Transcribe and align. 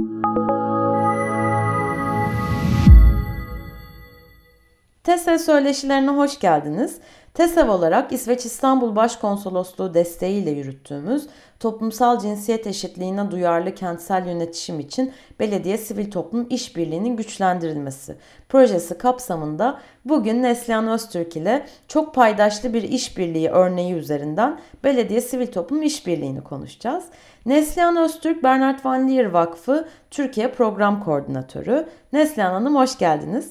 you 0.00 0.63
TESEV 5.04 5.38
söyleşilerine 5.38 6.10
hoş 6.10 6.40
geldiniz. 6.40 6.98
TESEV 7.34 7.68
olarak 7.68 8.12
İsveç 8.12 8.46
İstanbul 8.46 8.96
Başkonsolosluğu 8.96 9.94
desteğiyle 9.94 10.50
yürüttüğümüz 10.50 11.26
toplumsal 11.60 12.20
cinsiyet 12.20 12.66
eşitliğine 12.66 13.30
duyarlı 13.30 13.74
kentsel 13.74 14.26
yönetişim 14.26 14.80
için 14.80 15.12
belediye 15.40 15.78
sivil 15.78 16.10
toplum 16.10 16.46
işbirliğinin 16.50 17.16
güçlendirilmesi 17.16 18.16
projesi 18.48 18.98
kapsamında 18.98 19.80
bugün 20.04 20.42
Neslihan 20.42 20.88
Öztürk 20.88 21.36
ile 21.36 21.66
çok 21.88 22.14
paydaşlı 22.14 22.74
bir 22.74 22.82
işbirliği 22.82 23.50
örneği 23.50 23.94
üzerinden 23.94 24.60
belediye 24.84 25.20
sivil 25.20 25.46
toplum 25.46 25.82
işbirliğini 25.82 26.44
konuşacağız. 26.44 27.04
Neslihan 27.46 27.96
Öztürk 27.96 28.42
Bernard 28.42 28.84
Van 28.84 29.08
Leer 29.08 29.24
Vakfı 29.24 29.88
Türkiye 30.10 30.52
Program 30.52 31.04
Koordinatörü. 31.04 31.88
Neslihan 32.12 32.52
Hanım 32.52 32.76
hoş 32.76 32.98
geldiniz. 32.98 33.50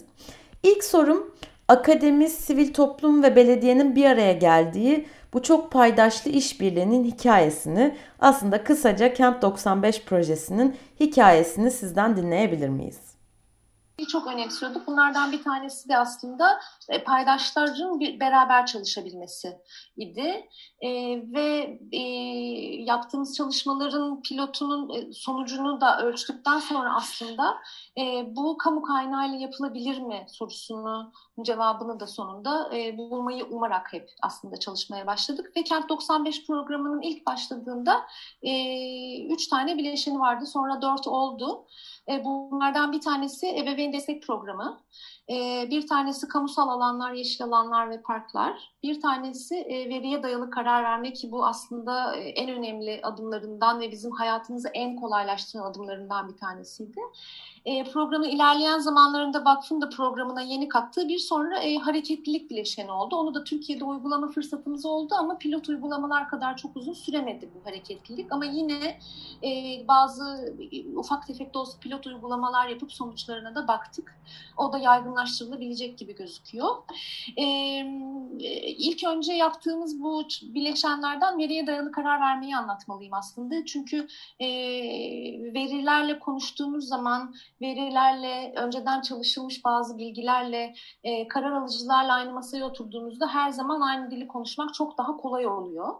İlk 0.64 0.84
sorum 0.84 1.32
akademi, 1.68 2.30
sivil 2.30 2.74
toplum 2.74 3.24
ve 3.24 3.36
belediyenin 3.36 3.96
bir 3.96 4.06
araya 4.06 4.34
geldiği 4.34 5.06
bu 5.34 5.44
çok 5.44 5.72
paydaşlı 5.72 6.32
işbirliğinin 6.32 7.04
hikayesini 7.04 7.96
aslında 8.20 8.64
kısaca 8.64 9.14
Kent 9.14 9.42
95 9.42 10.04
projesinin 10.06 10.76
hikayesini 11.00 11.72
sizden 11.72 12.18
dinleyebilir 12.18 12.70
miyiz? 12.70 13.13
Çok 14.10 14.28
önemsiyorduk. 14.28 14.88
Bunlardan 14.88 15.32
bir 15.32 15.44
tanesi 15.44 15.90
de 15.90 15.98
aslında 15.98 16.60
e, 16.90 17.04
paydaşların 17.04 18.00
bir 18.00 18.20
beraber 18.20 18.66
çalışabilmesi 18.66 19.58
idi. 19.98 20.50
E, 20.82 20.90
ve 21.34 21.80
e, 21.92 22.00
yaptığımız 22.84 23.38
çalışmaların 23.38 24.22
pilotunun 24.22 24.90
e, 24.90 25.14
sonucunu 25.14 25.82
da 25.82 26.02
ölçtükten 26.02 26.60
sonra 26.60 26.96
aslında 26.96 27.58
e, 27.98 28.36
bu 28.36 28.58
kamu 28.58 28.82
kaynağıyla 28.82 29.38
yapılabilir 29.38 30.00
mi 30.00 30.26
sorusunun 30.30 31.14
cevabını 31.42 32.00
da 32.00 32.08
sonunda 32.08 32.78
e, 32.78 32.98
bulmayı 32.98 33.46
umarak 33.46 33.94
hep 33.94 34.10
aslında 34.22 34.58
çalışmaya 34.58 35.08
başladık. 35.08 35.52
Ve 35.58 35.64
Kent 35.64 35.90
95 35.90 36.48
programının 36.48 37.02
ilk 37.02 37.26
başladığında 37.26 38.02
e, 38.44 38.54
üç 39.28 39.48
tane 39.48 39.78
bileşeni 39.78 40.20
vardı. 40.20 40.46
Sonra 40.46 40.82
dört 40.82 41.08
oldu. 41.08 41.66
E, 42.10 42.26
bunlardan 42.26 42.92
bir 42.92 43.02
tanesi 43.02 43.48
ebeveyn 43.58 43.94
destek 43.94 44.24
programı. 44.24 44.84
E, 45.30 45.68
bir 45.70 45.88
tanesi 45.88 46.28
kamusal 46.28 46.70
alanlar, 46.70 47.14
yeşil 47.14 47.46
alanlar 47.46 47.90
ve 47.90 48.02
parklar. 48.02 48.73
Bir 48.84 49.02
tanesi 49.02 49.56
e, 49.56 49.90
veriye 49.90 50.24
dayalı 50.24 50.50
karar 50.50 50.84
vermek 50.84 51.16
ki 51.16 51.32
bu 51.32 51.46
aslında 51.46 52.16
en 52.16 52.50
önemli 52.50 53.00
adımlarından 53.04 53.80
ve 53.80 53.92
bizim 53.92 54.12
hayatımızı 54.12 54.70
en 54.74 54.96
kolaylaştıran 54.96 55.64
adımlarından 55.64 56.30
bir 56.30 56.38
tanesiydi 56.38 57.00
e, 57.66 57.84
programın 57.84 58.30
ilerleyen 58.30 58.80
zamanlarında 58.80 59.46
vakfın 59.46 59.82
da 59.82 59.90
programına 59.90 60.42
yeni 60.42 60.68
kattığı 60.68 61.08
bir 61.08 61.20
sonra 61.20 61.60
e, 61.60 61.76
hareketlilik 61.76 62.50
bileşeni 62.50 62.92
oldu. 62.92 63.16
Onu 63.16 63.34
da 63.34 63.44
Türkiye'de 63.44 63.84
uygulama 63.84 64.32
fırsatımız 64.32 64.86
oldu 64.86 65.16
ama 65.18 65.38
pilot 65.38 65.70
uygulamalar 65.70 66.28
kadar 66.28 66.58
çok 66.58 66.78
uzun 66.78 66.94
süremedi 66.94 67.50
bu 67.56 67.70
hareketlilik. 67.70 68.32
Ama 68.32 68.46
yine 68.46 69.00
e, 69.44 69.82
bazı 69.88 70.56
ufak 70.96 71.28
tefek 71.28 71.54
de 71.54 71.58
olsa 71.58 71.80
pilot 71.80 72.08
uygulamalar 72.08 72.68
yapıp 72.68 72.94
sonuçlarına 72.94 73.56
da 73.56 73.68
baktık. 73.68 74.16
O 74.58 74.74
da 74.74 74.78
yaygınlaştırılabilecek 74.78 75.98
gibi 75.98 76.16
gözüküyor. 76.16 76.70
E, 77.38 77.46
ilk 78.78 79.04
önce 79.04 79.34
yaptığımız 79.34 80.02
bu 80.04 80.24
bileşenlerden 80.42 81.38
veriye 81.38 81.68
dayalı 81.68 81.92
karar 81.92 82.22
vermeyi 82.22 82.56
anlatmalıyım 82.56 83.14
aslında. 83.14 83.66
Çünkü 83.66 84.08
e, 84.40 84.48
verilerle 85.54 86.20
konuştuğumuz 86.20 86.88
zaman 86.88 87.36
verilerle, 87.62 88.54
önceden 88.56 89.02
çalışılmış 89.02 89.66
bazı 89.66 89.98
bilgilerle, 89.98 90.74
e, 91.04 91.28
karar 91.28 91.52
alıcılarla 91.52 92.14
aynı 92.14 92.34
masaya 92.34 92.66
oturduğunuzda 92.66 93.28
her 93.28 93.50
zaman 93.50 93.82
aynı 93.82 94.12
dili 94.12 94.28
konuşmak 94.28 94.74
çok 94.74 94.98
daha 94.98 95.18
kolay 95.18 95.48
oluyor. 95.48 95.96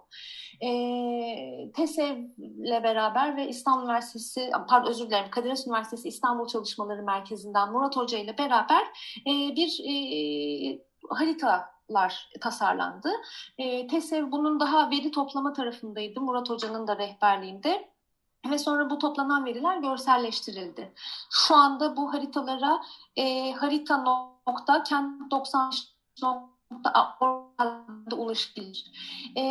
E, 0.62 1.72
TESEV'le 1.76 2.84
beraber 2.84 3.38
ve 3.38 3.48
İstanbul 3.48 3.84
Üniversitesi, 3.84 4.52
pardon 4.70 4.90
özür 4.90 5.08
dilerim, 5.08 5.30
Kadir 5.32 5.68
Üniversitesi 5.68 6.08
İstanbul 6.08 6.48
Çalışmaları 6.48 7.04
Merkezi'nden 7.04 7.72
Murat 7.72 7.96
Hoca 7.96 8.18
ile 8.18 8.38
beraber 8.38 8.84
e, 9.28 9.56
bir 9.56 9.80
e, 9.90 10.80
haritalar 11.94 12.30
tasarlandı. 12.42 13.10
E, 13.58 13.88
TESEV 13.88 14.32
bunun 14.32 14.60
daha 14.60 14.90
veri 14.90 15.12
toplama 15.12 15.54
tarafındaydı. 15.54 16.22
Murat 16.22 16.50
Hoca'nın 16.50 16.88
da 16.88 16.98
rehberliğinde 16.98 17.90
ve 18.50 18.58
sonra 18.58 18.90
bu 18.90 19.00
toplanan 19.00 19.46
veriler 19.46 19.78
görselleştirildi. 19.78 20.94
Şu 21.30 21.56
anda 21.56 21.98
bu 21.98 22.14
haritalara 22.14 22.82
e, 23.16 23.52
harita 23.52 23.98
nokta 24.48 24.84
kent 24.84 25.32
90 25.32 25.72
nokta 26.24 27.18
ulaşabilir. 28.18 28.92
E, 29.38 29.44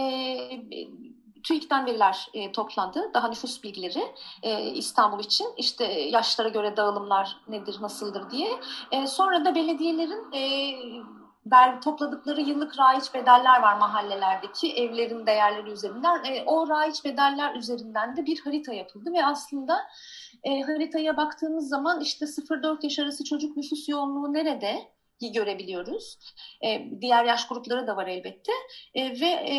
TÜİK'ten 1.42 1.86
veriler 1.86 2.28
e, 2.34 2.52
toplandı. 2.52 3.10
Daha 3.14 3.28
nüfus 3.28 3.62
bilgileri 3.62 4.14
e, 4.42 4.62
İstanbul 4.62 5.20
için. 5.20 5.46
işte 5.56 5.84
yaşlara 5.84 6.48
göre 6.48 6.76
dağılımlar 6.76 7.36
nedir, 7.48 7.76
nasıldır 7.80 8.30
diye. 8.30 8.60
E, 8.90 9.06
sonra 9.06 9.44
da 9.44 9.54
belediyelerin 9.54 10.32
e, 10.32 10.42
der, 11.46 11.80
topladıkları 11.80 12.40
yıllık 12.40 12.78
raiç 12.78 13.14
bedeller 13.14 13.62
var 13.62 13.78
mahallelerdeki 13.78 14.72
evlerin 14.72 15.26
değerleri 15.26 15.70
üzerinden. 15.70 16.24
E, 16.24 16.42
o 16.46 16.68
raiç 16.68 17.04
bedeller 17.04 17.54
üzerinden 17.54 18.16
de 18.16 18.26
bir 18.26 18.40
harita 18.40 18.72
yapıldı 18.72 19.12
ve 19.12 19.26
aslında 19.26 19.78
e, 20.44 20.60
haritaya 20.60 21.16
baktığımız 21.16 21.68
zaman 21.68 22.00
işte 22.00 22.24
0-4 22.24 22.78
yaş 22.82 22.98
arası 22.98 23.24
çocuk 23.24 23.56
nüfus 23.56 23.88
yoğunluğu 23.88 24.32
nerede? 24.32 24.92
görebiliyoruz. 25.34 26.18
E, 26.64 27.00
diğer 27.00 27.24
yaş 27.24 27.48
grupları 27.48 27.86
da 27.86 27.96
var 27.96 28.06
elbette. 28.06 28.52
E, 28.94 29.20
ve 29.20 29.26
e, 29.26 29.56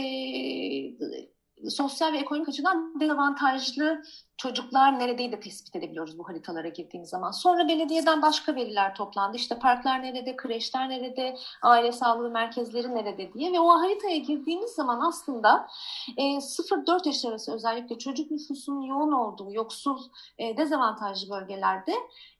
sosyal 1.69 2.13
ve 2.13 2.18
ekonomik 2.18 2.50
açıdan 2.50 3.00
dezavantajlı 3.00 4.03
çocuklar 4.38 5.00
neredeyi 5.00 5.31
de 5.31 5.40
tespit 5.40 5.75
edebiliyoruz 5.75 6.18
bu 6.18 6.28
haritalara 6.29 6.68
girdiğimiz 6.68 7.09
zaman. 7.09 7.31
Sonra 7.31 7.68
belediyeden 7.68 8.22
başka 8.22 8.56
veriler 8.56 8.96
toplandı. 8.96 9.38
İşte 9.38 9.59
parklar 9.59 10.03
nerede, 10.03 10.35
kreşler 10.35 10.90
nerede, 10.90 11.38
aile 11.62 11.91
sağlığı 11.91 12.29
merkezleri 12.29 12.96
nerede 12.96 13.34
diye 13.34 13.53
ve 13.53 13.59
o 13.59 13.69
haritaya 13.69 14.18
girdiğimiz 14.18 14.72
zaman 14.72 15.02
aslında 15.02 15.68
e, 16.18 16.23
0-4 16.23 17.07
yaş 17.07 17.25
arası 17.25 17.53
özellikle 17.53 17.97
çocuk 17.97 18.31
nüfusunun 18.31 18.81
yoğun 18.81 19.12
olduğu 19.12 19.53
yoksul 19.53 20.00
e, 20.38 20.57
dezavantajlı 20.57 21.29
bölgelerde 21.29 21.94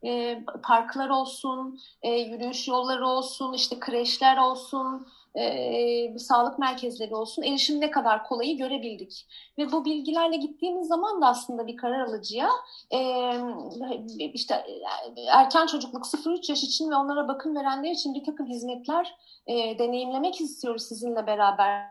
e, 0.06 0.44
parklar 0.63 1.09
olsun, 1.09 1.79
e, 2.01 2.09
yürüyüş 2.09 2.67
yolları 2.67 3.07
olsun, 3.07 3.53
işte 3.53 3.79
kreşler 3.79 4.38
olsun, 4.38 5.07
e, 5.35 6.19
sağlık 6.19 6.59
merkezleri 6.59 7.16
olsun 7.16 7.44
erişim 7.44 7.81
ne 7.81 7.91
kadar 7.91 8.23
kolayı 8.23 8.57
görebildik. 8.57 9.27
Ve 9.57 9.71
bu 9.71 9.85
bilgilerle 9.85 10.38
gittiğimiz 10.38 10.88
zaman 10.88 11.21
da 11.21 11.27
aslında 11.27 11.67
bir 11.67 11.77
karar 11.77 11.99
alıcıya 11.99 12.49
e, 12.91 12.99
işte 14.33 14.66
erken 15.27 15.66
çocukluk 15.66 16.05
0-3 16.05 16.51
yaş 16.51 16.63
için 16.63 16.91
ve 16.91 16.95
onlara 16.95 17.27
bakım 17.27 17.55
verenler 17.55 17.91
için 17.91 18.13
bir 18.13 18.23
takım 18.23 18.47
hizmetler 18.47 19.16
e, 19.47 19.79
deneyimlemek 19.79 20.41
istiyoruz 20.41 20.83
sizinle 20.83 21.27
beraber. 21.27 21.83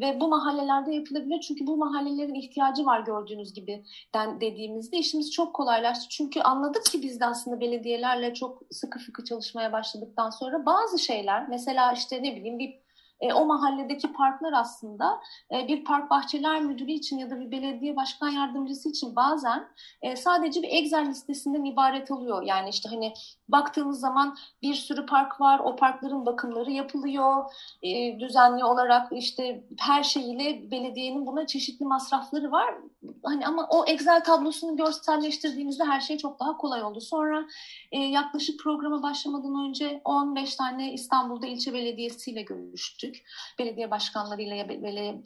Ve 0.00 0.20
bu 0.20 0.28
mahallelerde 0.28 0.94
yapılabilir 0.94 1.40
çünkü 1.40 1.66
bu 1.66 1.76
mahallelerin 1.76 2.34
ihtiyacı 2.34 2.86
var 2.86 3.00
gördüğünüz 3.00 3.54
gibi 3.54 3.84
den, 4.14 4.40
dediğimizde 4.40 4.98
işimiz 4.98 5.32
çok 5.32 5.54
kolaylaştı. 5.54 6.06
Çünkü 6.08 6.40
anladık 6.40 6.84
ki 6.84 7.02
biz 7.02 7.20
de 7.20 7.26
aslında 7.26 7.60
belediyelerle 7.60 8.34
çok 8.34 8.62
sıkı 8.70 8.98
fıkı 8.98 9.24
çalışmaya 9.24 9.72
başladıktan 9.72 10.30
sonra 10.30 10.66
bazı 10.66 10.98
şeyler 10.98 11.48
mesela 11.48 11.92
işte 11.92 12.22
ne 12.22 12.36
bileyim 12.36 12.58
bir 12.58 12.81
e, 13.22 13.32
o 13.32 13.46
mahalledeki 13.46 14.12
parklar 14.12 14.52
aslında 14.52 15.20
e, 15.52 15.68
bir 15.68 15.84
park 15.84 16.10
bahçeler 16.10 16.62
müdürü 16.62 16.92
için 16.92 17.18
ya 17.18 17.30
da 17.30 17.40
bir 17.40 17.50
belediye 17.50 17.96
başkan 17.96 18.28
yardımcısı 18.28 18.88
için 18.88 19.16
bazen 19.16 19.68
e, 20.02 20.16
sadece 20.16 20.62
bir 20.62 20.68
Excel 20.70 21.08
listesinden 21.08 21.64
ibaret 21.64 22.10
oluyor. 22.10 22.42
Yani 22.42 22.68
işte 22.68 22.88
hani 22.88 23.12
baktığımız 23.48 24.00
zaman 24.00 24.36
bir 24.62 24.74
sürü 24.74 25.06
park 25.06 25.40
var, 25.40 25.58
o 25.58 25.76
parkların 25.76 26.26
bakımları 26.26 26.70
yapılıyor, 26.70 27.44
e, 27.82 28.20
düzenli 28.20 28.64
olarak 28.64 29.12
işte 29.12 29.64
her 29.78 30.02
şeyiyle 30.02 30.70
belediyenin 30.70 31.26
buna 31.26 31.46
çeşitli 31.46 31.84
masrafları 31.84 32.52
var. 32.52 32.74
Hani 33.22 33.46
ama 33.46 33.66
o 33.70 33.84
Excel 33.86 34.24
tablosunu 34.24 34.76
görselleştirdiğimizde 34.76 35.84
her 35.84 36.00
şey 36.00 36.18
çok 36.18 36.40
daha 36.40 36.56
kolay 36.56 36.82
oldu. 36.82 37.00
Sonra 37.00 37.44
e, 37.92 37.98
yaklaşık 37.98 38.60
programa 38.60 39.02
başlamadan 39.02 39.68
önce 39.68 40.00
15 40.04 40.56
tane 40.56 40.92
İstanbul'da 40.92 41.46
ilçe 41.46 41.72
belediyesiyle 41.72 42.42
görüştük 42.42 43.11
görüştük. 43.12 43.26
Belediye 43.58 43.90
başkanlarıyla 43.90 44.56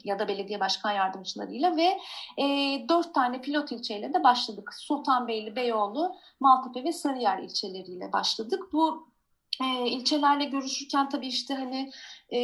ya, 0.03 0.19
da 0.19 0.27
belediye 0.27 0.59
başkan 0.59 0.91
yardımcılarıyla 0.91 1.77
ve 1.77 1.97
e, 2.37 2.45
dört 2.89 3.13
tane 3.13 3.41
pilot 3.41 3.71
ilçeyle 3.71 4.13
de 4.13 4.23
başladık. 4.23 4.73
Sultanbeyli, 4.73 5.55
Beyoğlu, 5.55 6.15
Maltepe 6.39 6.83
ve 6.83 6.91
Sarıyer 6.91 7.39
ilçeleriyle 7.39 8.13
başladık. 8.13 8.63
Bu 8.73 9.07
e, 9.61 9.87
ilçelerle 9.89 10.45
görüşürken 10.45 11.09
tabii 11.09 11.27
işte 11.27 11.53
hani 11.53 11.91
e, 12.29 12.39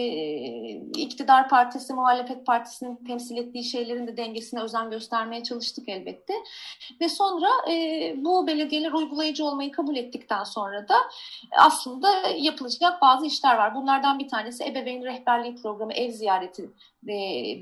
iktidar 0.97 1.50
partisi, 1.50 1.94
muhalefet 1.94 2.45
partisinin 2.45 2.95
temsil 2.95 3.38
ettiği 3.38 3.63
şeylerin 3.63 4.07
de 4.07 4.17
dengesine 4.17 4.61
özen 4.61 4.89
göstermeye 4.89 5.44
çalıştık 5.44 5.89
elbette. 5.89 6.33
Ve 7.01 7.09
sonra 7.09 7.47
e, 7.71 8.13
bu 8.17 8.47
belediyeler 8.47 8.91
uygulayıcı 8.91 9.45
olmayı 9.45 9.71
kabul 9.71 9.95
ettikten 9.95 10.44
sonra 10.44 10.88
da 10.88 10.95
aslında 11.57 12.09
yapılacak 12.38 13.01
bazı 13.01 13.25
işler 13.25 13.57
var. 13.57 13.75
Bunlardan 13.75 14.19
bir 14.19 14.27
tanesi 14.27 14.63
ebeveyn 14.63 15.03
rehberliği 15.03 15.55
programı, 15.55 15.94
ev 15.94 16.11
ziyareti 16.11 16.69
e, 17.07 17.13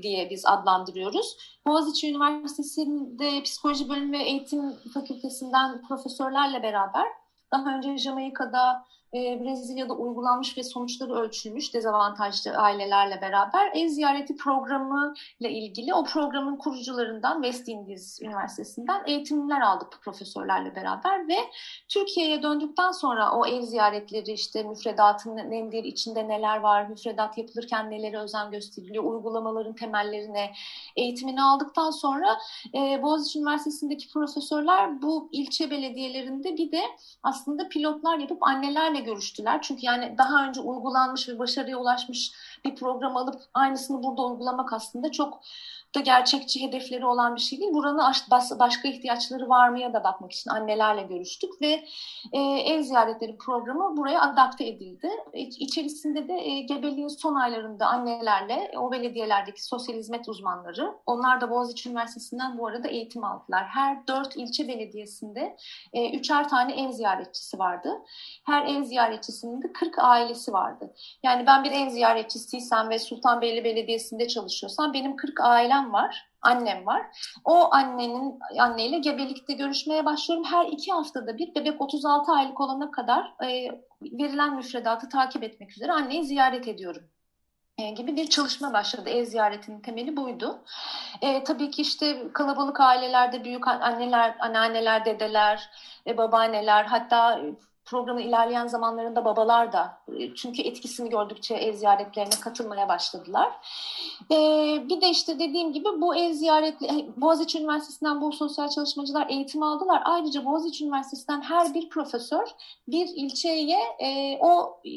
diye 0.02 0.30
biz 0.30 0.46
adlandırıyoruz. 0.46 1.36
Boğaziçi 1.66 2.10
Üniversitesi'nde 2.10 3.42
psikoloji 3.42 3.88
bölümü 3.88 4.18
ve 4.18 4.22
eğitim 4.22 4.72
fakültesinden 4.94 5.82
profesörlerle 5.82 6.62
beraber 6.62 7.06
daha 7.52 7.76
önce 7.76 7.98
Jamaika'da 7.98 8.84
e, 9.14 9.40
Brezilya'da 9.40 9.94
uygulanmış 9.94 10.58
ve 10.58 10.62
sonuçları 10.62 11.14
ölçülmüş 11.14 11.74
dezavantajlı 11.74 12.50
ailelerle 12.50 13.20
beraber 13.20 13.70
ev 13.74 13.88
ziyareti 13.88 14.36
programı 14.36 15.14
ile 15.40 15.50
ilgili 15.50 15.94
o 15.94 16.04
programın 16.04 16.56
kurucularından 16.56 17.42
West 17.42 17.68
Indies 17.68 18.22
Üniversitesi'nden 18.22 19.02
eğitimler 19.06 19.60
aldık 19.60 19.98
profesörlerle 20.02 20.76
beraber 20.76 21.28
ve 21.28 21.36
Türkiye'ye 21.88 22.42
döndükten 22.42 22.92
sonra 22.92 23.32
o 23.32 23.46
ev 23.46 23.62
ziyaretleri 23.62 24.32
işte 24.32 24.62
müfredatın 24.62 25.36
nedir, 25.36 25.84
içinde 25.84 26.28
neler 26.28 26.60
var, 26.60 26.86
müfredat 26.88 27.38
yapılırken 27.38 27.90
nelere 27.90 28.18
özen 28.18 28.50
gösteriliyor, 28.50 29.04
uygulamaların 29.04 29.74
temellerine 29.74 30.52
eğitimini 30.96 31.42
aldıktan 31.42 31.90
sonra 31.90 32.38
e, 32.74 33.02
Boğaziçi 33.02 33.38
Üniversitesi'ndeki 33.38 34.08
profesörler 34.08 35.02
bu 35.02 35.28
ilçe 35.32 35.70
belediyelerinde 35.70 36.56
bir 36.56 36.72
de 36.72 36.82
aslında 37.22 37.68
pilotlar 37.68 38.18
yapıp 38.18 38.42
annelerle 38.42 39.01
görüştüler. 39.04 39.62
Çünkü 39.62 39.86
yani 39.86 40.14
daha 40.18 40.46
önce 40.48 40.60
uygulanmış 40.60 41.28
ve 41.28 41.38
başarıya 41.38 41.78
ulaşmış 41.78 42.32
bir 42.64 42.74
program 42.74 43.16
alıp 43.16 43.42
aynısını 43.54 44.02
burada 44.02 44.22
uygulamak 44.26 44.72
aslında 44.72 45.10
çok 45.12 45.40
da 45.94 46.00
gerçekçi 46.00 46.62
hedefleri 46.62 47.06
olan 47.06 47.36
bir 47.36 47.40
şey 47.40 47.60
değil. 47.60 47.72
Buranın 47.72 48.12
başka 48.58 48.88
ihtiyaçları 48.88 49.48
var 49.48 49.68
mıya 49.68 49.92
da 49.92 50.04
bakmak 50.04 50.32
için 50.32 50.50
annelerle 50.50 51.02
görüştük 51.02 51.62
ve 51.62 51.84
e, 52.32 52.40
ev 52.40 52.82
ziyaretleri 52.82 53.36
programı 53.36 53.96
buraya 53.96 54.20
adapte 54.20 54.66
edildi. 54.66 55.08
İçerisinde 55.34 56.28
de 56.28 56.34
e, 56.34 56.60
gebeliğin 56.60 57.08
son 57.08 57.34
aylarında 57.34 57.86
annelerle 57.86 58.70
o 58.78 58.92
belediyelerdeki 58.92 59.64
sosyal 59.64 59.96
hizmet 59.96 60.28
uzmanları, 60.28 60.94
onlar 61.06 61.40
da 61.40 61.50
Boğaziçi 61.50 61.88
Üniversitesi'nden 61.88 62.58
bu 62.58 62.66
arada 62.66 62.88
eğitim 62.88 63.24
aldılar. 63.24 63.64
Her 63.64 64.06
dört 64.06 64.36
ilçe 64.36 64.68
belediyesinde 64.68 65.56
e, 65.92 66.10
üçer 66.10 66.48
tane 66.48 66.82
ev 66.82 66.92
ziyaretçisi 66.92 67.58
vardı. 67.58 67.88
Her 68.46 68.66
ev 68.66 68.84
ziyaretçisinin 68.84 69.62
de 69.62 69.72
40 69.72 69.98
ailesi 69.98 70.52
vardı. 70.52 70.94
Yani 71.22 71.46
ben 71.46 71.64
bir 71.64 71.72
ev 71.72 71.88
ziyaretçisiysem 71.88 72.88
ve 72.88 72.98
Sultanbeyli 72.98 73.64
Belediyesi'nde 73.64 74.28
çalışıyorsam 74.28 74.92
benim 74.92 75.16
40 75.16 75.40
ailem 75.40 75.81
annem 75.82 75.92
var, 75.92 76.28
annem 76.42 76.86
var. 76.86 77.02
O 77.44 77.74
annenin 77.74 78.38
anneyle 78.58 78.98
gebelikte 78.98 79.52
görüşmeye 79.52 80.04
başlıyorum. 80.04 80.46
Her 80.50 80.66
iki 80.66 80.92
haftada 80.92 81.38
bir 81.38 81.54
bebek 81.54 81.80
36 81.80 82.32
aylık 82.32 82.60
olana 82.60 82.90
kadar 82.90 83.34
e, 83.44 83.68
verilen 84.02 84.56
müfredatı 84.56 85.08
takip 85.08 85.42
etmek 85.42 85.70
üzere 85.70 85.92
anneyi 85.92 86.24
ziyaret 86.24 86.68
ediyorum 86.68 87.02
e, 87.78 87.90
gibi 87.90 88.16
bir 88.16 88.26
çalışma 88.26 88.72
başladı. 88.72 89.10
Ev 89.10 89.24
ziyaretinin 89.24 89.80
temeli 89.80 90.16
buydu. 90.16 90.64
E, 91.22 91.44
tabii 91.44 91.70
ki 91.70 91.82
işte 91.82 92.32
kalabalık 92.32 92.80
ailelerde 92.80 93.44
büyük 93.44 93.68
anneler, 93.68 94.36
anneanneler, 94.40 95.04
dedeler, 95.04 95.70
e, 96.06 96.16
babaanneler 96.16 96.84
hatta 96.84 97.40
programın 97.84 98.20
ilerleyen 98.20 98.66
zamanlarında 98.66 99.24
babalar 99.24 99.72
da 99.72 99.98
e, 100.18 100.34
çünkü 100.34 100.62
etkisini 100.62 101.10
gördükçe 101.10 101.54
ev 101.54 101.72
ziyaretlerine 101.72 102.40
katılmaya 102.40 102.88
başladılar. 102.88 103.52
Ee, 104.30 104.82
bir 104.88 105.00
de 105.00 105.10
işte 105.10 105.38
dediğim 105.38 105.72
gibi 105.72 105.88
bu 106.00 106.16
ev 106.16 106.32
ziyaretli 106.32 106.86
e, 106.86 107.20
Boğaziçi 107.20 107.58
Üniversitesi'nden 107.58 108.20
bu 108.20 108.32
sosyal 108.32 108.68
çalışmacılar 108.68 109.26
eğitim 109.30 109.62
aldılar. 109.62 110.02
Ayrıca 110.04 110.44
Boğaziçi 110.44 110.84
Üniversitesi'nden 110.84 111.40
her 111.40 111.74
bir 111.74 111.88
profesör 111.88 112.46
bir 112.88 113.08
ilçeye 113.16 113.78
e, 113.98 114.38
o 114.40 114.80
e, 114.84 114.90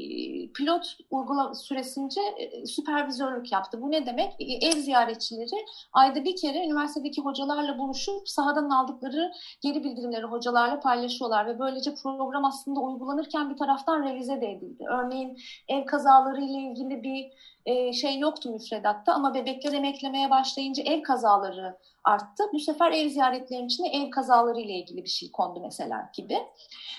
pilot 0.52 0.98
uygula 1.12 1.56
süresince 1.56 2.22
e, 2.22 2.66
süpervizörlük 2.66 3.52
yaptı. 3.52 3.82
Bu 3.82 3.92
ne 3.92 4.06
demek? 4.06 4.34
E, 4.40 4.68
ev 4.68 4.82
ziyaretçileri 4.82 5.66
ayda 5.94 6.26
bir 6.26 6.36
kere 6.36 6.66
üniversitedeki 6.66 7.22
hocalarla 7.22 7.78
buluşup 7.78 8.30
sahadan 8.30 8.70
aldıkları 8.70 9.32
geri 9.62 9.84
bildirimleri 9.84 10.24
hocalarla 10.24 10.80
paylaşıyorlar 10.80 11.46
ve 11.46 11.60
böylece 11.60 11.96
program 12.04 12.46
aslında 12.46 12.75
uygulanırken 12.80 13.50
bir 13.50 13.58
taraftan 13.58 14.04
revize 14.04 14.42
de 14.42 14.52
edildi. 14.52 14.84
Örneğin 14.90 15.38
ev 15.68 15.86
kazaları 15.86 16.42
ile 16.42 16.72
ilgili 16.72 17.04
bir 17.04 17.26
e, 17.66 17.94
şey 17.94 18.20
yoktu 18.20 18.50
müfredatta 18.50 19.14
ama 19.14 19.34
bebekler 19.34 19.74
emeklemeye 19.74 20.30
başlayınca 20.30 20.84
ev 20.84 21.02
kazaları 21.02 21.78
arttı. 22.04 22.44
Bu 22.54 22.60
sefer 22.60 22.92
ev 22.92 23.10
ziyaretlerinin 23.10 23.68
içine 23.68 23.90
ev 23.90 24.10
kazaları 24.10 24.60
ile 24.60 24.74
ilgili 24.74 25.04
bir 25.04 25.10
şey 25.10 25.32
kondu 25.32 25.60
mesela 25.62 26.12
gibi. 26.18 26.38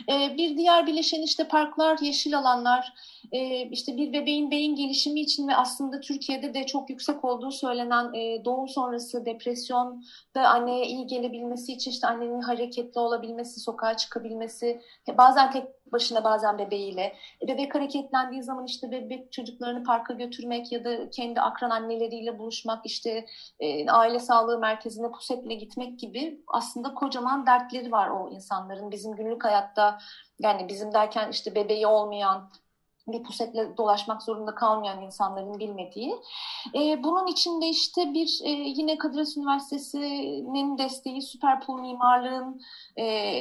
E, 0.08 0.36
bir 0.36 0.56
diğer 0.56 0.86
bileşen 0.86 1.22
işte 1.22 1.48
parklar, 1.48 1.98
yeşil 1.98 2.38
alanlar, 2.38 2.92
e, 3.32 3.68
işte 3.68 3.96
bir 3.96 4.12
bebeğin 4.12 4.50
beyin 4.50 4.76
gelişimi 4.76 5.20
için 5.20 5.48
ve 5.48 5.56
aslında 5.56 6.00
Türkiye'de 6.00 6.54
de 6.54 6.66
çok 6.66 6.90
yüksek 6.90 7.24
olduğu 7.24 7.50
söylenen 7.50 8.12
doğum 8.44 8.68
sonrası 8.68 9.26
depresyon 9.26 10.04
da 10.34 10.48
anneye 10.48 10.86
iyi 10.86 11.06
gelebilmesi 11.06 11.72
için 11.72 11.90
işte 11.90 12.06
annenin 12.06 12.40
hareketli 12.40 13.00
olabilmesi, 13.00 13.60
sokağa 13.60 13.96
çıkabilmesi, 13.96 14.80
bazen 15.18 15.50
tek 15.50 15.75
başına 15.92 16.24
bazen 16.24 16.58
bebeğiyle. 16.58 17.16
E, 17.42 17.48
bebek 17.48 17.74
hareketlendiği 17.74 18.42
zaman 18.42 18.64
işte 18.64 18.90
bebek 18.90 19.32
çocuklarını 19.32 19.84
parka 19.84 20.14
götürmek 20.14 20.72
ya 20.72 20.84
da 20.84 21.10
kendi 21.10 21.40
akran 21.40 21.70
anneleriyle 21.70 22.38
buluşmak, 22.38 22.86
işte 22.86 23.26
e, 23.60 23.90
aile 23.90 24.20
sağlığı 24.20 24.58
merkezine 24.58 25.10
pusetle 25.10 25.54
gitmek 25.54 25.98
gibi 25.98 26.40
aslında 26.46 26.94
kocaman 26.94 27.46
dertleri 27.46 27.92
var 27.92 28.08
o 28.10 28.30
insanların 28.30 28.90
bizim 28.90 29.16
günlük 29.16 29.44
hayatta 29.44 29.98
yani 30.38 30.68
bizim 30.68 30.92
derken 30.92 31.30
işte 31.30 31.54
bebeği 31.54 31.86
olmayan 31.86 32.50
bir 33.08 33.22
pusetle 33.22 33.76
dolaşmak 33.76 34.22
zorunda 34.22 34.54
kalmayan 34.54 35.02
insanların 35.02 35.58
bilmediği. 35.58 36.16
E, 36.74 37.02
bunun 37.02 37.26
içinde 37.26 37.68
işte 37.68 38.14
bir 38.14 38.40
e, 38.44 38.50
yine 38.50 38.98
Kadir 38.98 39.36
Üniversitesi'nin 39.36 40.78
desteği 40.78 41.22
Süperpool 41.22 41.80
Mimarlığın 41.80 42.60
e, 42.96 43.38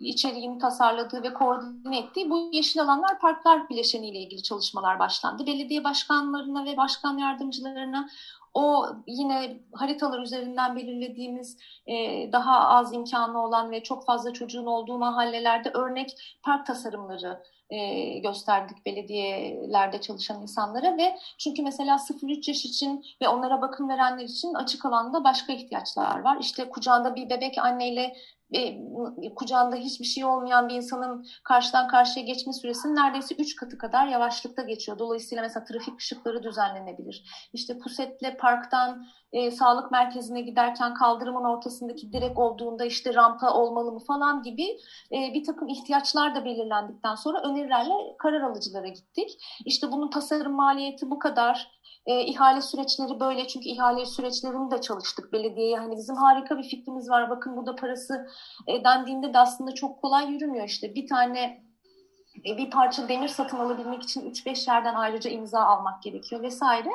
içeriğini 0.00 0.58
tasarladığı 0.58 1.22
ve 1.22 1.34
koordine 1.34 1.98
ettiği 1.98 2.30
bu 2.30 2.50
Yeşil 2.52 2.82
Alanlar 2.82 3.18
Parklar 3.18 3.68
Bileşeni 3.68 4.08
ile 4.08 4.18
ilgili 4.18 4.42
çalışmalar 4.42 4.98
başlandı. 4.98 5.46
Belediye 5.46 5.84
başkanlarına 5.84 6.64
ve 6.64 6.76
başkan 6.76 7.18
yardımcılarına 7.18 8.08
o 8.54 8.86
yine 9.06 9.56
haritalar 9.72 10.20
üzerinden 10.20 10.76
belirlediğimiz 10.76 11.58
e, 11.86 11.94
daha 12.32 12.60
az 12.60 12.92
imkanı 12.92 13.44
olan 13.44 13.70
ve 13.70 13.82
çok 13.82 14.06
fazla 14.06 14.32
çocuğun 14.32 14.66
olduğu 14.66 14.98
mahallelerde 14.98 15.70
örnek 15.70 16.38
park 16.42 16.66
tasarımları 16.66 17.42
e, 17.70 18.18
gösterdik 18.18 18.86
belediyelerde 18.86 20.00
çalışan 20.00 20.42
insanlara 20.42 20.96
ve 20.96 21.16
çünkü 21.38 21.62
mesela 21.62 21.96
0-3 21.96 22.50
yaş 22.50 22.64
için 22.64 23.04
ve 23.22 23.28
onlara 23.28 23.62
bakım 23.62 23.88
verenler 23.88 24.24
için 24.24 24.54
açık 24.54 24.84
alanda 24.84 25.24
başka 25.24 25.52
ihtiyaçlar 25.52 26.20
var. 26.20 26.36
İşte 26.40 26.70
kucağında 26.70 27.16
bir 27.16 27.30
bebek 27.30 27.58
anneyle 27.58 28.16
e, 28.54 29.34
kucağında 29.34 29.76
hiçbir 29.76 30.04
şey 30.04 30.24
olmayan 30.24 30.68
bir 30.68 30.74
insanın 30.74 31.26
karşıdan 31.44 31.88
karşıya 31.88 32.26
geçme 32.26 32.52
süresinin 32.52 32.96
neredeyse 32.96 33.34
3 33.34 33.56
katı 33.56 33.78
kadar 33.78 34.06
yavaşlıkta 34.06 34.62
geçiyor. 34.62 34.98
Dolayısıyla 34.98 35.42
mesela 35.42 35.64
trafik 35.64 36.00
ışıkları 36.00 36.42
düzenlenebilir. 36.42 37.48
İşte 37.52 37.78
pusetle 37.78 38.36
parktan 38.36 39.06
e, 39.34 39.50
sağlık 39.50 39.90
merkezine 39.90 40.40
giderken 40.40 40.94
kaldırımın 40.94 41.44
ortasındaki 41.44 42.12
direk 42.12 42.38
olduğunda 42.38 42.84
işte 42.84 43.14
rampa 43.14 43.50
olmalı 43.50 43.92
mı 43.92 43.98
falan 43.98 44.42
gibi 44.42 44.78
e, 45.12 45.34
bir 45.34 45.44
takım 45.44 45.68
ihtiyaçlar 45.68 46.34
da 46.34 46.44
belirlendikten 46.44 47.14
sonra 47.14 47.42
önerilerle 47.42 48.16
karar 48.18 48.40
alıcılara 48.40 48.88
gittik. 48.88 49.30
İşte 49.64 49.92
bunun 49.92 50.10
tasarım 50.10 50.52
maliyeti 50.52 51.10
bu 51.10 51.18
kadar, 51.18 51.70
e, 52.06 52.20
ihale 52.20 52.62
süreçleri 52.62 53.20
böyle 53.20 53.46
çünkü 53.46 53.68
ihale 53.68 54.06
süreçlerini 54.06 54.70
de 54.70 54.80
çalıştık 54.80 55.32
belediyeye. 55.32 55.76
Hani 55.76 55.96
bizim 55.96 56.16
harika 56.16 56.58
bir 56.58 56.64
fikrimiz 56.68 57.10
var. 57.10 57.30
Bakın 57.30 57.56
burada 57.56 57.76
parası 57.76 58.26
e, 58.66 58.84
dendiğinde 58.84 59.34
de 59.34 59.38
aslında 59.38 59.74
çok 59.74 60.02
kolay 60.02 60.32
yürümüyor 60.32 60.64
işte. 60.68 60.94
Bir 60.94 61.06
tane 61.06 61.64
bir 62.44 62.70
parça 62.70 63.08
demir 63.08 63.28
satın 63.28 63.58
alabilmek 63.58 64.02
için 64.02 64.30
3-5 64.30 64.70
yerden 64.70 64.94
ayrıca 64.94 65.30
imza 65.30 65.60
almak 65.60 66.02
gerekiyor 66.02 66.42
vesaire. 66.42 66.90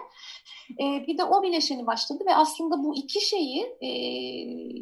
E, 0.80 1.08
bir 1.08 1.18
de 1.18 1.24
o 1.24 1.44
bileşeni 1.44 1.88
başladı 1.88 2.24
ve 2.28 2.36
aslında 2.36 2.84
bu 2.84 2.96
iki 2.96 3.26
şeyi 3.26 3.78
e, 3.82 3.90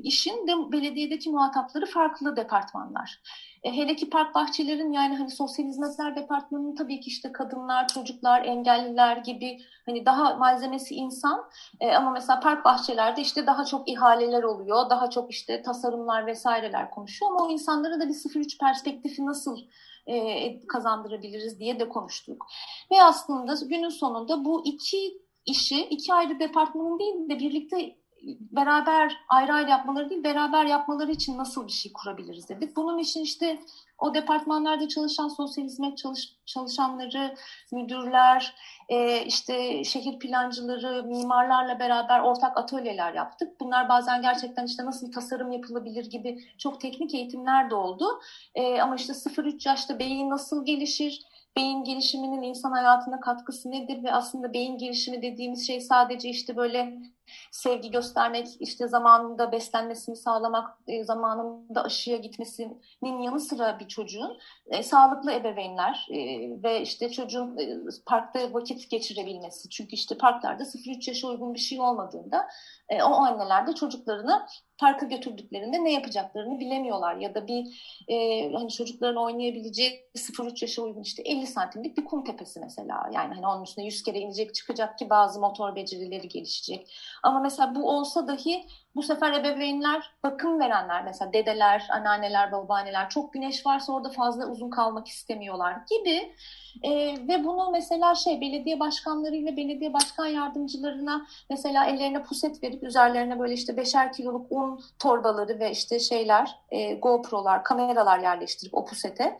işin 0.01 0.47
de 0.47 0.71
belediyedeki 0.71 1.29
muhatapları 1.29 1.85
farklı 1.85 2.35
departmanlar. 2.35 3.19
E, 3.63 3.71
hele 3.71 3.95
ki 3.95 4.09
park 4.09 4.35
bahçelerin 4.35 4.91
yani 4.91 5.15
hani 5.15 5.31
sosyal 5.31 5.65
hizmetler 5.67 6.15
departmanının 6.15 6.75
tabii 6.75 6.99
ki 6.99 7.09
işte 7.09 7.31
kadınlar, 7.31 7.87
çocuklar, 7.87 8.45
engelliler 8.45 9.17
gibi 9.17 9.59
hani 9.85 10.05
daha 10.05 10.35
malzemesi 10.35 10.95
insan 10.95 11.43
e, 11.79 11.95
ama 11.95 12.11
mesela 12.11 12.39
park 12.39 12.65
bahçelerde 12.65 13.21
işte 13.21 13.47
daha 13.47 13.65
çok 13.65 13.89
ihaleler 13.89 14.43
oluyor, 14.43 14.89
daha 14.89 15.09
çok 15.09 15.31
işte 15.31 15.61
tasarımlar 15.61 16.25
vesaireler 16.25 16.91
konuşuyor 16.91 17.31
ama 17.31 17.45
o 17.45 17.51
insanlara 17.51 17.99
da 17.99 18.09
bir 18.09 18.13
0-3 18.13 18.59
perspektifi 18.59 19.25
nasıl 19.25 19.57
e, 20.07 20.67
kazandırabiliriz 20.67 21.59
diye 21.59 21.79
de 21.79 21.89
konuştuk. 21.89 22.45
Ve 22.91 23.03
aslında 23.03 23.55
günün 23.69 23.89
sonunda 23.89 24.45
bu 24.45 24.65
iki 24.65 25.21
işi 25.45 25.81
iki 25.81 26.13
ayrı 26.13 26.39
departmanın 26.39 26.99
değil 26.99 27.29
de 27.29 27.39
birlikte 27.39 27.95
beraber 28.51 29.17
ayrı 29.29 29.53
ayrı 29.53 29.69
yapmaları 29.69 30.09
değil 30.09 30.23
beraber 30.23 30.65
yapmaları 30.65 31.11
için 31.11 31.37
nasıl 31.37 31.67
bir 31.67 31.71
şey 31.71 31.93
kurabiliriz 31.93 32.49
dedik. 32.49 32.75
Bunun 32.75 32.97
için 32.97 33.23
işte 33.23 33.59
o 33.97 34.13
departmanlarda 34.13 34.87
çalışan 34.87 35.27
sosyal 35.27 35.65
hizmet 35.65 35.97
çalış, 35.97 36.35
çalışanları, 36.45 37.35
müdürler, 37.71 38.55
e, 38.89 39.25
işte 39.25 39.83
şehir 39.83 40.19
plancıları, 40.19 41.03
mimarlarla 41.03 41.79
beraber 41.79 42.19
ortak 42.19 42.57
atölyeler 42.57 43.13
yaptık. 43.13 43.59
Bunlar 43.59 43.89
bazen 43.89 44.21
gerçekten 44.21 44.65
işte 44.65 44.85
nasıl 44.85 45.11
tasarım 45.11 45.51
yapılabilir 45.51 46.05
gibi 46.09 46.39
çok 46.57 46.81
teknik 46.81 47.13
eğitimler 47.13 47.69
de 47.69 47.75
oldu. 47.75 48.05
E, 48.55 48.81
ama 48.81 48.95
işte 48.95 49.13
0-3 49.13 49.69
yaşta 49.69 49.99
beyin 49.99 50.29
nasıl 50.29 50.65
gelişir, 50.65 51.21
beyin 51.55 51.83
gelişiminin 51.83 52.41
insan 52.41 52.71
hayatına 52.71 53.19
katkısı 53.19 53.71
nedir 53.71 54.03
ve 54.03 54.13
aslında 54.13 54.53
beyin 54.53 54.77
gelişimi 54.77 55.21
dediğimiz 55.21 55.67
şey 55.67 55.81
sadece 55.81 56.29
işte 56.29 56.55
böyle 56.55 56.97
sevgi 57.51 57.91
göstermek, 57.91 58.47
işte 58.59 58.87
zamanında 58.87 59.51
beslenmesini 59.51 60.15
sağlamak, 60.15 60.77
e, 60.87 61.03
zamanında 61.03 61.83
aşıya 61.83 62.17
gitmesinin 62.17 63.21
yanı 63.21 63.39
sıra 63.39 63.79
bir 63.79 63.87
çocuğun 63.87 64.37
e, 64.67 64.83
sağlıklı 64.83 65.31
ebeveynler 65.31 66.07
e, 66.11 66.17
ve 66.63 66.81
işte 66.81 67.11
çocuğun 67.11 67.57
e, 67.57 67.77
parkta 68.05 68.53
vakit 68.53 68.89
geçirebilmesi. 68.89 69.69
Çünkü 69.69 69.95
işte 69.95 70.17
parklarda 70.17 70.63
0-3 70.63 71.09
yaşa 71.09 71.27
uygun 71.27 71.53
bir 71.53 71.59
şey 71.59 71.81
olmadığında 71.81 72.47
e, 72.89 73.03
o 73.03 73.13
anneler 73.13 73.67
de 73.67 73.73
çocuklarını 73.73 74.45
parka 74.77 75.05
götürdüklerinde 75.05 75.83
ne 75.83 75.91
yapacaklarını 75.91 76.59
bilemiyorlar. 76.59 77.15
Ya 77.15 77.35
da 77.35 77.47
bir 77.47 77.65
e, 78.07 78.15
hani 78.53 78.71
çocukların 78.71 79.23
oynayabileceği 79.23 80.09
0-3 80.15 80.63
yaşa 80.63 80.81
uygun 80.81 81.01
işte 81.01 81.23
50 81.23 81.47
santimlik 81.47 81.97
bir 81.97 82.05
kum 82.05 82.23
tepesi 82.23 82.59
mesela. 82.59 83.09
Yani 83.13 83.33
hani 83.33 83.47
onun 83.47 83.63
üstüne 83.63 83.85
100 83.85 84.03
kere 84.03 84.19
inecek 84.19 84.55
çıkacak 84.55 84.97
ki 84.97 85.09
bazı 85.09 85.39
motor 85.39 85.75
becerileri 85.75 86.27
gelişecek. 86.27 86.93
Ama 87.23 87.39
mesela 87.39 87.75
bu 87.75 87.89
olsa 87.89 88.27
dahi 88.27 88.63
bu 88.95 89.03
sefer 89.03 89.33
ebeveynler 89.33 90.11
bakım 90.23 90.59
verenler 90.59 91.03
mesela 91.03 91.33
dedeler, 91.33 91.87
anneanneler, 91.91 92.51
babaanneler 92.51 93.09
çok 93.09 93.33
güneş 93.33 93.65
varsa 93.65 93.93
orada 93.93 94.09
fazla 94.09 94.47
uzun 94.47 94.69
kalmak 94.69 95.07
istemiyorlar 95.07 95.73
gibi 95.89 96.35
e, 96.83 96.91
ve 97.27 97.43
bunu 97.43 97.71
mesela 97.71 98.15
şey 98.15 98.41
belediye 98.41 98.79
başkanlarıyla 98.79 99.57
belediye 99.57 99.93
başkan 99.93 100.27
yardımcılarına 100.27 101.27
mesela 101.49 101.85
ellerine 101.85 102.23
puset 102.23 102.63
verip 102.63 102.83
üzerlerine 102.83 103.39
böyle 103.39 103.53
işte 103.53 103.77
beşer 103.77 104.13
kiloluk 104.13 104.51
un 104.51 104.79
torbaları 104.99 105.59
ve 105.59 105.71
işte 105.71 105.99
şeyler 105.99 106.55
e, 106.69 106.93
GoPro'lar, 106.93 107.63
kameralar 107.63 108.19
yerleştirip 108.19 108.73
o 108.73 108.85
pusete 108.85 109.37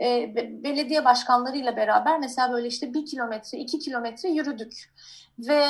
e, 0.00 0.34
belediye 0.64 1.04
başkanlarıyla 1.04 1.76
beraber 1.76 2.18
mesela 2.18 2.52
böyle 2.52 2.68
işte 2.68 2.94
bir 2.94 3.06
kilometre, 3.06 3.58
iki 3.58 3.78
kilometre 3.78 4.28
yürüdük. 4.28 4.92
Ve 5.38 5.64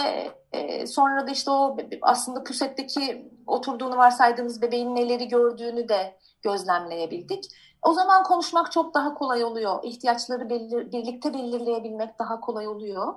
e, 0.52 0.86
sonra 0.86 1.26
da 1.26 1.30
işte 1.30 1.50
o 1.50 1.76
aslında 2.02 2.44
pusetteki 2.44 3.32
oturduğunu 3.46 3.96
varsaydığımız 3.96 4.62
bebeğin 4.62 4.96
neleri 4.96 5.28
gördüğünü 5.28 5.88
de 5.88 6.18
gözlemleyebildik. 6.42 7.44
O 7.82 7.92
zaman 7.92 8.22
konuşmak 8.22 8.72
çok 8.72 8.94
daha 8.94 9.14
kolay 9.14 9.44
oluyor. 9.44 9.78
İhtiyaçları 9.82 10.50
belir, 10.50 10.92
birlikte 10.92 11.34
belirleyebilmek 11.34 12.18
daha 12.18 12.40
kolay 12.40 12.68
oluyor. 12.68 13.14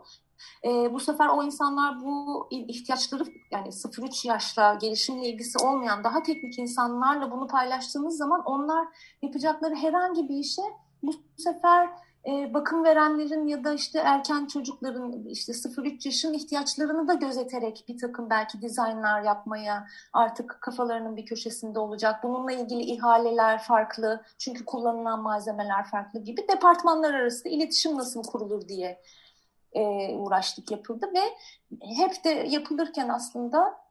E, 0.65 0.93
bu 0.93 0.99
sefer 0.99 1.27
o 1.27 1.43
insanlar 1.43 2.01
bu 2.01 2.47
ihtiyaçları 2.51 3.23
yani 3.51 3.67
0-3 3.67 4.27
yaşla 4.27 4.73
gelişimle 4.73 5.27
ilgisi 5.27 5.65
olmayan 5.65 6.03
daha 6.03 6.23
teknik 6.23 6.59
insanlarla 6.59 7.31
bunu 7.31 7.47
paylaştığınız 7.47 8.17
zaman 8.17 8.41
onlar 8.45 8.87
yapacakları 9.21 9.75
herhangi 9.75 10.29
bir 10.29 10.35
işe 10.35 10.61
bu 11.03 11.13
sefer 11.37 11.89
e, 12.27 12.53
bakım 12.53 12.83
verenlerin 12.83 13.47
ya 13.47 13.63
da 13.63 13.73
işte 13.73 13.99
erken 13.99 14.45
çocukların 14.45 15.25
işte 15.25 15.51
0-3 15.51 16.07
yaşın 16.07 16.33
ihtiyaçlarını 16.33 17.07
da 17.07 17.13
gözeterek 17.13 17.85
bir 17.87 17.97
takım 17.97 18.29
belki 18.29 18.61
dizaynlar 18.61 19.21
yapmaya 19.21 19.87
artık 20.13 20.57
kafalarının 20.61 21.17
bir 21.17 21.25
köşesinde 21.25 21.79
olacak. 21.79 22.23
Bununla 22.23 22.51
ilgili 22.51 22.81
ihaleler 22.81 23.61
farklı 23.61 24.23
çünkü 24.37 24.65
kullanılan 24.65 25.21
malzemeler 25.21 25.85
farklı 25.85 26.19
gibi 26.19 26.47
departmanlar 26.47 27.13
arası 27.13 27.49
iletişim 27.49 27.97
nasıl 27.97 28.23
kurulur 28.23 28.67
diye 28.67 29.01
e, 29.73 30.15
uğraştık 30.15 30.71
yapıldı 30.71 31.11
ve 31.13 31.21
hep 31.97 32.23
de 32.23 32.29
yapılırken 32.29 33.09
aslında 33.09 33.81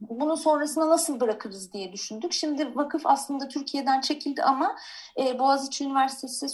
bunu 0.00 0.36
sonrasında 0.36 0.88
nasıl 0.88 1.20
bırakırız 1.20 1.72
diye 1.72 1.92
düşündük. 1.92 2.32
Şimdi 2.32 2.76
vakıf 2.76 3.06
aslında 3.06 3.48
Türkiye'den 3.48 4.00
çekildi 4.00 4.42
ama 4.42 4.76
e, 5.20 5.38
Boğaziçi 5.38 5.84
Üniversitesi 5.84 6.46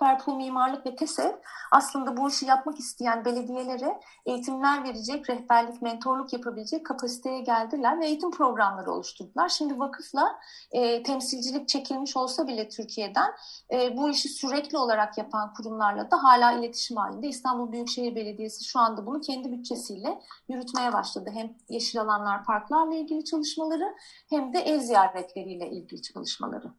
Perpul 0.00 0.36
Mimarlık 0.36 0.86
ve 0.86 0.96
TESEV 0.96 1.32
aslında 1.72 2.16
bu 2.16 2.28
işi 2.28 2.46
yapmak 2.46 2.78
isteyen 2.78 3.24
belediyelere 3.24 4.00
eğitimler 4.26 4.84
verecek, 4.84 5.30
rehberlik, 5.30 5.82
mentorluk 5.82 6.32
yapabilecek 6.32 6.86
kapasiteye 6.86 7.40
geldiler 7.40 8.00
ve 8.00 8.06
eğitim 8.06 8.30
programları 8.30 8.92
oluşturdular. 8.92 9.48
Şimdi 9.48 9.78
vakıfla 9.78 10.40
e, 10.72 11.02
temsilcilik 11.02 11.68
çekilmiş 11.68 12.16
olsa 12.16 12.46
bile 12.46 12.68
Türkiye'den 12.68 13.30
e, 13.72 13.96
bu 13.96 14.10
işi 14.10 14.28
sürekli 14.28 14.78
olarak 14.78 15.18
yapan 15.18 15.54
kurumlarla 15.54 16.10
da 16.10 16.22
hala 16.22 16.52
iletişim 16.52 16.96
halinde. 16.96 17.28
İstanbul 17.28 17.72
Büyükşehir 17.72 18.14
Belediyesi 18.14 18.64
şu 18.64 18.78
anda 18.78 19.06
bunu 19.06 19.20
kendi 19.20 19.52
bütçesiyle 19.52 20.20
yürütmeye 20.48 20.92
başladı. 20.92 21.30
Hem 21.34 21.54
yeşil 21.68 22.00
alanlar, 22.00 22.44
parklarla 22.44 22.94
ilgili 22.94 23.24
çalışmaları 23.24 23.94
hem 24.30 24.54
de 24.54 24.58
ev 24.58 24.80
ziyaretleriyle 24.80 25.70
ilgili 25.70 26.02
çalışmaları. 26.02 26.70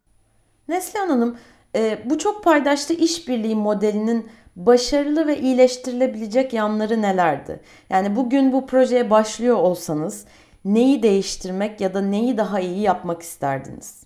Neslihan 0.67 1.09
Hanım, 1.09 1.37
e, 1.75 2.09
bu 2.09 2.17
çok 2.17 2.43
paydaşlı 2.43 2.95
işbirliği 2.95 3.55
modelinin 3.55 4.29
başarılı 4.55 5.27
ve 5.27 5.39
iyileştirilebilecek 5.39 6.53
yanları 6.53 7.01
nelerdi? 7.01 7.61
Yani 7.89 8.15
bugün 8.15 8.53
bu 8.53 8.65
projeye 8.65 9.09
başlıyor 9.09 9.57
olsanız 9.57 10.25
neyi 10.65 11.03
değiştirmek 11.03 11.81
ya 11.81 11.93
da 11.93 12.01
neyi 12.01 12.37
daha 12.37 12.59
iyi 12.59 12.81
yapmak 12.81 13.21
isterdiniz? 13.21 14.03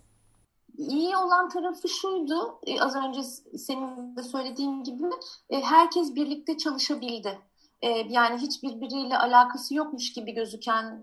İyi 0.78 1.18
olan 1.18 1.50
tarafı 1.50 1.90
şuydu, 1.90 2.60
e, 2.68 2.82
az 2.82 2.96
önce 2.96 3.24
senin 3.58 4.16
de 4.16 4.24
söylediğin 4.24 4.84
gibi 4.84 5.04
e, 5.50 5.62
herkes 5.62 6.16
birlikte 6.16 6.58
çalışabildi. 6.58 7.40
E, 7.82 7.90
yani 7.90 8.42
hiç 8.42 8.64
birbiriyle 8.64 9.18
alakası 9.18 9.76
yokmuş 9.76 10.14
gibi 10.14 10.34
gözüken 10.34 11.02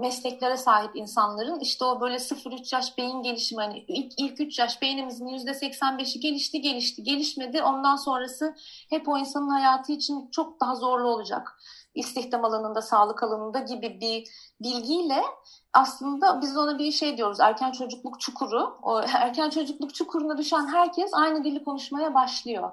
mesleklere 0.00 0.56
sahip 0.56 0.96
insanların 0.96 1.60
işte 1.60 1.84
o 1.84 2.00
böyle 2.00 2.16
0-3 2.16 2.74
yaş 2.74 2.98
beyin 2.98 3.22
gelişimi 3.22 3.62
hani 3.62 3.84
ilk, 3.88 4.12
ilk 4.18 4.40
3 4.40 4.58
yaş 4.58 4.82
beynimizin 4.82 5.26
%85'i 5.26 6.20
gelişti 6.20 6.60
gelişti 6.60 7.02
gelişmedi. 7.02 7.62
Ondan 7.62 7.96
sonrası 7.96 8.54
hep 8.90 9.08
o 9.08 9.18
insanın 9.18 9.48
hayatı 9.48 9.92
için 9.92 10.30
çok 10.30 10.60
daha 10.60 10.74
zorlu 10.74 11.08
olacak 11.08 11.58
istihdam 11.94 12.44
alanında 12.44 12.82
sağlık 12.82 13.22
alanında 13.22 13.58
gibi 13.58 14.00
bir 14.00 14.28
bilgiyle 14.62 15.22
aslında 15.72 16.40
biz 16.42 16.56
ona 16.56 16.78
bir 16.78 16.92
şey 16.92 17.16
diyoruz 17.16 17.40
erken 17.40 17.72
çocukluk 17.72 18.20
çukuru 18.20 18.78
o 18.82 19.00
erken 19.14 19.50
çocukluk 19.50 19.94
çukuruna 19.94 20.38
düşen 20.38 20.66
herkes 20.66 21.10
aynı 21.14 21.44
dili 21.44 21.64
konuşmaya 21.64 22.14
başlıyor 22.14 22.72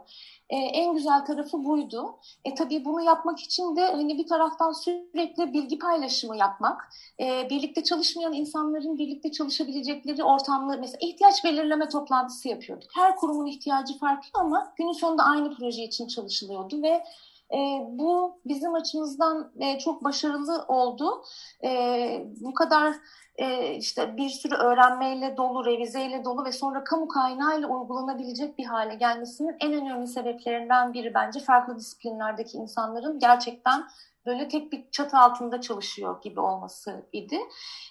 e, 0.52 0.56
en 0.56 0.94
güzel 0.94 1.26
tarafı 1.26 1.66
buydu. 1.66 2.20
E, 2.46 2.56
tabii 2.56 2.86
bunu 2.86 3.02
yapmak 3.02 3.40
için 3.40 3.76
de 3.76 3.86
hani 3.86 4.18
bir 4.18 4.28
taraftan 4.28 4.72
sürekli 4.72 5.54
bilgi 5.54 5.80
paylaşımı 5.80 6.38
yapmak, 6.38 6.90
e, 7.20 7.50
birlikte 7.50 7.84
çalışmayan 7.84 8.34
insanların 8.34 8.98
birlikte 8.98 9.32
çalışabilecekleri 9.32 10.24
ortamları, 10.24 10.80
mesela 10.80 10.98
ihtiyaç 11.02 11.44
belirleme 11.44 11.90
toplantısı 11.90 12.48
yapıyorduk. 12.48 12.90
Her 12.96 13.16
kurumun 13.16 13.46
ihtiyacı 13.46 13.98
farklı 13.98 14.30
ama 14.34 14.74
günün 14.76 14.92
sonunda 14.92 15.24
aynı 15.24 15.56
proje 15.56 15.84
için 15.84 16.08
çalışılıyordu 16.08 16.82
ve 16.82 17.04
e, 17.54 17.58
bu 17.90 18.40
bizim 18.46 18.76
açımızdan 18.76 19.52
e, 19.60 19.80
çok 19.80 20.04
başarılı 20.04 20.66
oldu. 20.68 21.24
E, 21.64 22.26
bu 22.42 22.54
kadar 22.54 22.96
e, 23.36 23.76
işte 23.76 24.18
bir 24.18 24.30
sürü 24.30 24.56
öğrenmeyle 24.56 25.38
dolu, 25.38 25.66
revizeyle 25.66 26.26
dolu 26.26 26.46
ve 26.46 26.52
sonra 26.52 26.84
kamu 26.84 27.08
kaynağıyla 27.08 27.68
uygulanabilecek 27.68 28.58
bir 28.58 28.66
hale 28.66 28.96
gelmesinin 28.96 29.56
en 29.60 29.74
önemli 29.74 30.08
sebeplerinden 30.08 30.94
biri 30.94 31.14
bence 31.14 31.40
farklı 31.40 31.76
disiplinlerdeki 31.76 32.58
insanların 32.58 33.20
gerçekten 33.20 33.84
böyle 34.26 34.48
tek 34.48 34.72
bir 34.72 34.92
çatı 34.92 35.18
altında 35.18 35.62
çalışıyor 35.62 36.22
gibi 36.22 36.40
olması 36.40 37.06
idi. 37.14 37.40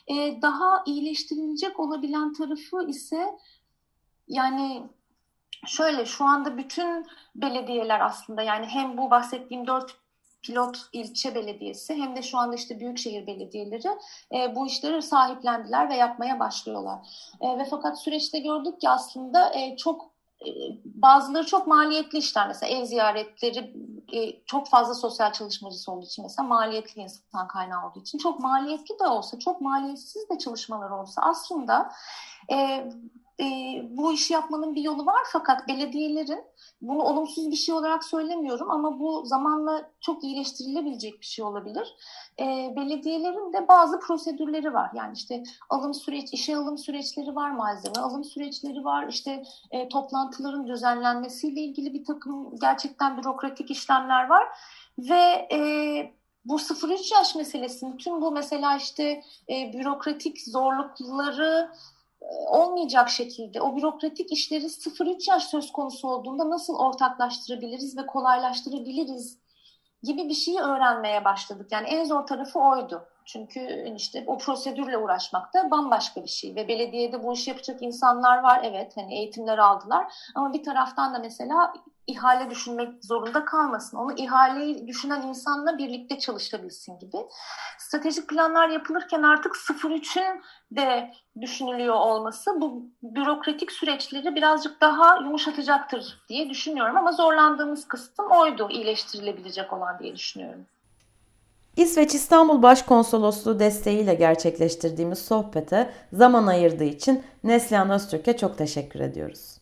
E, 0.08 0.42
daha 0.42 0.82
iyileştirilecek 0.86 1.80
olabilen 1.80 2.32
tarafı 2.32 2.88
ise 2.88 3.38
yani 4.28 4.82
şöyle 5.66 6.06
şu 6.06 6.24
anda 6.24 6.56
bütün 6.56 7.06
belediyeler 7.34 8.00
aslında 8.00 8.42
yani 8.42 8.66
hem 8.66 8.98
bu 8.98 9.10
bahsettiğim 9.10 9.66
dört 9.66 9.96
pilot 10.42 10.78
ilçe 10.92 11.34
belediyesi 11.34 11.94
hem 11.94 12.16
de 12.16 12.22
şu 12.22 12.38
anda 12.38 12.54
işte 12.54 12.80
büyükşehir 12.80 13.26
belediyeleri 13.26 13.88
e, 14.34 14.54
bu 14.56 14.66
işleri 14.66 15.02
sahiplendiler 15.02 15.88
ve 15.88 15.94
yapmaya 15.94 16.40
başlıyorlar. 16.40 16.98
E, 17.40 17.58
ve 17.58 17.64
fakat 17.64 18.02
süreçte 18.02 18.38
gördük 18.38 18.80
ki 18.80 18.88
aslında 18.88 19.54
e, 19.54 19.76
çok 19.76 20.10
e, 20.46 20.50
bazıları 20.84 21.46
çok 21.46 21.66
maliyetli 21.66 22.18
işler 22.18 22.48
mesela 22.48 22.76
ev 22.76 22.84
ziyaretleri 22.84 23.74
e, 24.12 24.44
çok 24.46 24.68
fazla 24.68 24.94
sosyal 24.94 25.32
çalışmacısı 25.32 25.92
olduğu 25.92 26.06
için 26.06 26.24
mesela 26.24 26.48
maliyetli 26.48 27.02
insan 27.02 27.48
kaynağı 27.48 27.86
olduğu 27.86 28.00
için 28.00 28.18
çok 28.18 28.40
maliyetli 28.40 28.98
de 28.98 29.06
olsa 29.06 29.38
çok 29.38 29.60
maliyetsiz 29.60 30.30
de 30.30 30.38
çalışmalar 30.38 30.90
olsa 30.90 31.22
aslında 31.22 31.92
e, 32.52 32.86
e, 33.40 33.46
bu 33.90 34.12
işi 34.12 34.32
yapmanın 34.32 34.74
bir 34.74 34.82
yolu 34.82 35.06
var 35.06 35.22
fakat 35.32 35.68
belediyelerin 35.68 36.44
bunu 36.82 37.02
olumsuz 37.02 37.50
bir 37.50 37.56
şey 37.56 37.74
olarak 37.74 38.04
söylemiyorum 38.04 38.70
ama 38.70 38.98
bu 38.98 39.22
zamanla 39.26 39.90
çok 40.00 40.24
iyileştirilebilecek 40.24 41.20
bir 41.20 41.26
şey 41.26 41.44
olabilir. 41.44 41.94
E, 42.38 42.74
belediyelerin 42.76 43.52
de 43.52 43.68
bazı 43.68 44.00
prosedürleri 44.00 44.74
var. 44.74 44.90
Yani 44.94 45.12
işte 45.14 45.42
alım 45.70 45.94
süreç, 45.94 46.32
işe 46.32 46.56
alım 46.56 46.78
süreçleri 46.78 47.36
var, 47.36 47.50
malzeme 47.50 48.00
alım 48.00 48.24
süreçleri 48.24 48.84
var. 48.84 49.06
İşte 49.08 49.42
e, 49.70 49.88
toplantıların 49.88 50.66
düzenlenmesiyle 50.66 51.60
ilgili 51.60 51.94
bir 51.94 52.04
takım 52.04 52.56
gerçekten 52.60 53.18
bürokratik 53.18 53.70
işlemler 53.70 54.28
var. 54.28 54.48
Ve 54.98 55.48
e, 55.52 55.60
bu 56.44 56.58
0-3 56.58 57.14
yaş 57.14 57.34
meselesini 57.34 57.96
tüm 57.96 58.20
bu 58.20 58.30
mesela 58.30 58.76
işte 58.76 59.22
e, 59.48 59.72
bürokratik 59.72 60.40
zorlukları 60.40 61.70
olmayacak 62.46 63.08
şekilde 63.08 63.60
o 63.60 63.76
bürokratik 63.76 64.32
işleri 64.32 64.64
0-3 64.64 65.30
yaş 65.30 65.44
söz 65.44 65.72
konusu 65.72 66.08
olduğunda 66.08 66.50
nasıl 66.50 66.74
ortaklaştırabiliriz 66.78 67.96
ve 67.96 68.06
kolaylaştırabiliriz 68.06 69.38
gibi 70.02 70.28
bir 70.28 70.34
şeyi 70.34 70.60
öğrenmeye 70.60 71.24
başladık. 71.24 71.72
Yani 71.72 71.88
en 71.88 72.04
zor 72.04 72.26
tarafı 72.26 72.58
oydu. 72.58 73.08
Çünkü 73.24 73.92
işte 73.96 74.24
o 74.26 74.38
prosedürle 74.38 74.98
uğraşmak 74.98 75.54
da 75.54 75.70
bambaşka 75.70 76.22
bir 76.22 76.28
şey 76.28 76.54
ve 76.54 76.68
belediyede 76.68 77.22
bu 77.22 77.32
işi 77.32 77.50
yapacak 77.50 77.82
insanlar 77.82 78.38
var. 78.42 78.60
Evet 78.64 78.92
hani 78.96 79.14
eğitimler 79.14 79.58
aldılar 79.58 80.12
ama 80.34 80.52
bir 80.52 80.62
taraftan 80.62 81.14
da 81.14 81.18
mesela 81.18 81.72
ihale 82.06 82.50
düşünmek 82.50 83.04
zorunda 83.04 83.44
kalmasın. 83.44 83.96
Onu 83.96 84.12
ihaleyi 84.12 84.86
düşünen 84.86 85.22
insanla 85.22 85.78
birlikte 85.78 86.18
çalışabilsin 86.18 86.98
gibi. 86.98 87.16
Stratejik 87.78 88.28
planlar 88.28 88.68
yapılırken 88.68 89.22
artık 89.22 89.54
0-3'ün 89.54 90.42
de 90.70 91.12
düşünülüyor 91.40 91.94
olması 91.94 92.60
bu 92.60 92.82
bürokratik 93.02 93.72
süreçleri 93.72 94.34
birazcık 94.34 94.80
daha 94.80 95.16
yumuşatacaktır 95.16 96.18
diye 96.28 96.50
düşünüyorum. 96.50 96.96
Ama 96.96 97.12
zorlandığımız 97.12 97.88
kısım 97.88 98.30
oydu 98.30 98.68
iyileştirilebilecek 98.70 99.72
olan 99.72 99.98
diye 99.98 100.14
düşünüyorum. 100.14 100.66
İsveç 101.80 102.14
İstanbul 102.14 102.62
Başkonsolosluğu 102.62 103.58
desteğiyle 103.58 104.14
gerçekleştirdiğimiz 104.14 105.18
sohbete 105.18 105.90
zaman 106.12 106.46
ayırdığı 106.46 106.84
için 106.84 107.22
Neslihan 107.44 107.90
Öztürk'e 107.90 108.36
çok 108.36 108.58
teşekkür 108.58 109.00
ediyoruz. 109.00 109.59